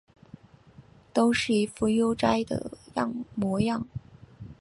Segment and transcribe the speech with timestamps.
[1.13, 2.71] 都是一副悠哉的
[3.35, 3.87] 模样